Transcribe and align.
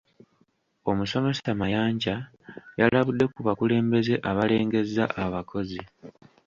Omusomesa 0.89 1.49
Mayanja 1.61 2.15
yalabudde 2.79 3.25
ku 3.33 3.39
bakulembeze 3.47 4.13
abalengezza 4.29 5.03
abakozi. 5.23 5.81